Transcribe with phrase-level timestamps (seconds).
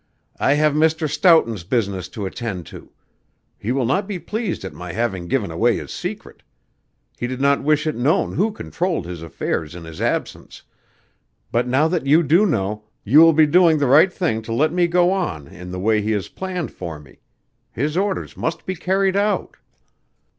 [0.39, 1.07] 'I have Mr.
[1.07, 2.91] Stoughton's business to attend to.
[3.59, 6.41] He will not be pleased at my having given away his secret.
[7.19, 10.63] He did not wish it known who controlled his affairs in his absence,
[11.51, 14.73] but now that you do know, you will be doing the right thing to let
[14.73, 17.19] me go on in the way he has planned for me.
[17.71, 19.57] His orders must be carried out.'